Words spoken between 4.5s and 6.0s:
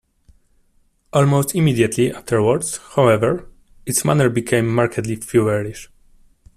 markedly feverish.